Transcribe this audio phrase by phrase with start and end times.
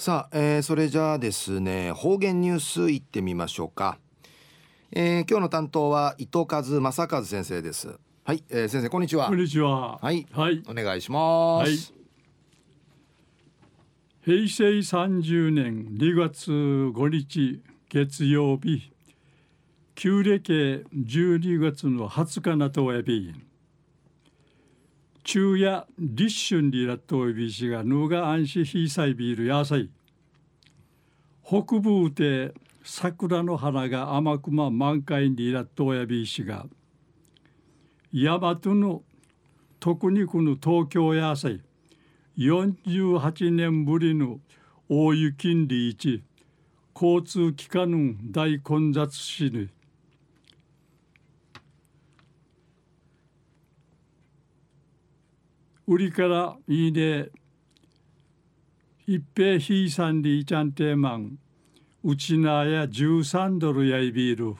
[0.00, 3.98] さあ、えー、それじゃあですね方言ニュースいってみましょうか、
[4.92, 7.98] えー、今日の担当は伊藤和正和先生です。
[8.24, 9.26] はい、えー、先生こんにちは。
[9.26, 9.98] こんにちは。
[9.98, 11.76] はい、はい、お願いします、はい、
[14.24, 17.60] 平成30年2月5日
[17.90, 18.90] 月曜日。
[19.96, 23.34] 旧暦12月の20日なとおやび
[25.24, 29.90] 昼夜立春にらっといびしがぬが安心ひいさいビール野菜
[31.44, 36.66] 北部で桜の花が甘くま満開にらっとやびしが
[38.12, 39.02] 大和の
[39.78, 41.60] 特にこの東京野菜
[42.38, 44.40] 48年ぶりの
[44.88, 46.22] 大雪んり一
[46.94, 49.68] 交通機関の大混雑しに
[55.90, 57.30] 売りからいいね。
[59.08, 61.36] 一平ひいさんりいちゃんてまん
[62.04, 64.54] うちなや13ドルやいびる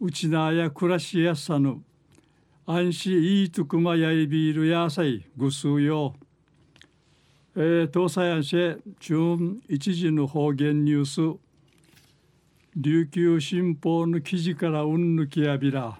[0.00, 1.82] うちなや暮らしやすさの。
[2.64, 5.26] 安心いいとくまやいびるやさい。
[5.36, 6.14] ぐすうよ。
[7.54, 9.36] えー、東西安市中
[9.68, 11.38] 一時の方言ニュース。
[12.76, 15.98] 琉球新報の記事からうんぬきやびら。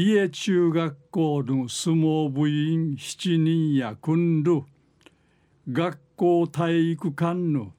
[0.00, 4.62] 家中学校の相撲部員7人や訓る
[5.72, 7.72] 学校体育館の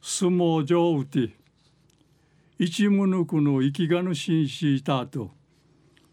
[0.00, 1.34] 相撲場うて
[2.60, 5.32] 一無抜くの生きがぬ紳士いたと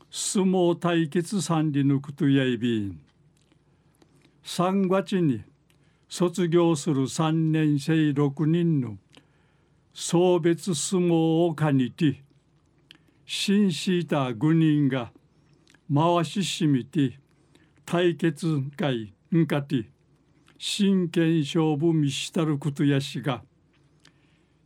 [0.10, 3.00] 相撲対決三里抜くとやいびん。
[4.44, 5.44] 3月に
[6.10, 8.98] 卒業する3年生6人の
[9.94, 12.24] 送別相撲を兼ねて
[13.28, 15.12] 紳士いた5人が
[15.92, 17.20] 回ししみて
[17.86, 19.90] 対決会んかて
[20.58, 23.44] 真剣勝負見したることやしが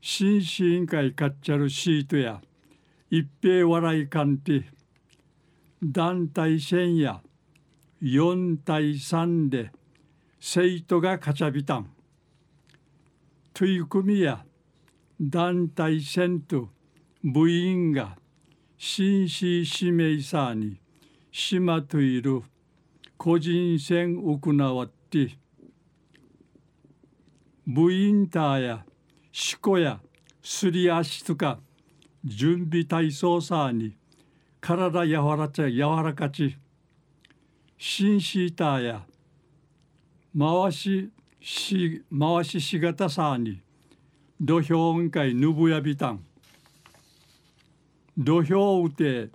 [0.01, 2.41] 新市委員会かっちゃるシートや
[3.09, 4.65] 一平笑いかんて
[5.83, 7.21] 団体戦や
[8.01, 9.71] 4対3で
[10.39, 11.91] 生徒がかちゃびたん。
[13.53, 14.45] 取り組みや
[15.19, 16.69] 団体戦と
[17.23, 18.17] 部員が
[18.77, 20.79] 紳士指名さに
[21.39, 22.41] 島といる
[23.15, 25.37] 個人戦行わって
[27.67, 28.85] 部員ターや
[29.31, 29.99] しこや
[30.41, 31.59] すり足とか
[32.25, 33.95] 準備体操さに
[34.59, 36.57] 体やわらちゃ柔らかち
[37.77, 39.05] シンシーターや
[40.35, 43.61] 回しし回ししがたさに
[44.41, 46.25] 土俵んかいぬぶやびたん。
[48.17, 49.29] 土俵うて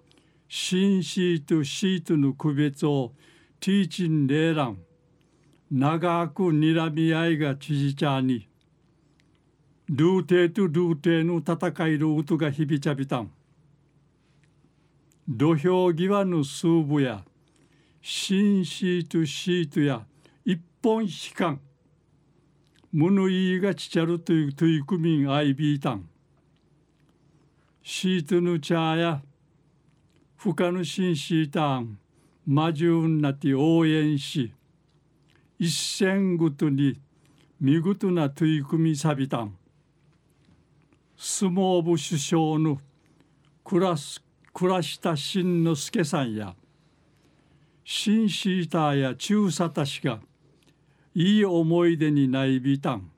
[0.54, 3.14] 新シートシートの区別を
[3.58, 4.76] ティーチンレーラン
[5.70, 8.46] 長く睨み合いがちじちゃに
[9.88, 13.30] ルーテとルーテの戦いの音が響ちゃびたん。
[15.26, 17.24] 土俵際のスーブや
[18.02, 20.04] 新シートシートや
[20.44, 21.60] 一本悲観。
[22.92, 26.06] 物言いがちちゃるという取り組みアイビータン
[27.82, 29.22] シートの茶や
[30.44, 31.96] 不可の紳士たん
[32.44, 34.52] 魔獣なて応援し
[35.56, 37.00] 一戦ごとに
[37.60, 39.56] 見事な取り組みさびたん。
[41.16, 42.80] 相撲部首相の
[43.62, 43.94] 倉
[44.52, 46.56] 倉下慎之助さんや
[47.84, 50.18] 紳士たーや中佐たちが
[51.14, 53.08] いい思い出にないびたん。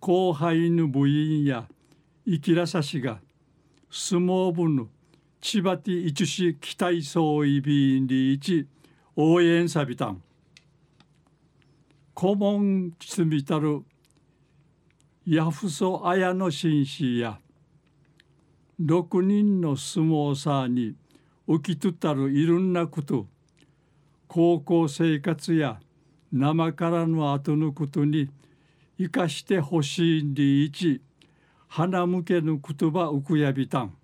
[0.00, 1.68] 後輩の部員や
[2.26, 3.20] 生きらさしが
[3.88, 4.88] 相撲部の
[5.40, 8.66] 千葉ティ一市期待総意ビンリ一
[9.14, 10.20] 応援さびたん
[12.12, 13.84] 顧問つみたる
[15.26, 17.38] ヤフソ綾の紳士や
[18.82, 20.96] 6人の相撲さに
[21.48, 23.26] 起きとたるいろんなこと
[24.26, 25.78] 高校生活や
[26.32, 28.28] 生からの後のことに
[28.98, 31.00] 生かしてほしいんでいち
[31.68, 33.97] 花向けの言葉うくやびたん。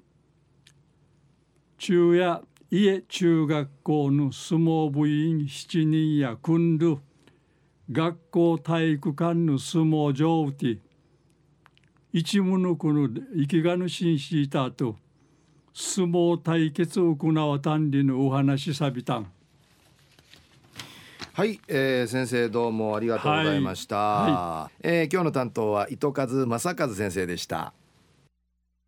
[1.84, 2.40] 中や
[2.70, 6.96] 家中学校の相撲部員7人や組んる
[7.92, 10.78] 学校体育館の相撲場で
[12.10, 14.96] 一無のこの生きがぬしんしいたと
[15.74, 19.30] 相撲対決を行わたんりのお話さびたん。
[21.34, 27.74] はい、えー、先生どうもありがとうございました、はいはい、えー、今日の担当は糸数正和先生でした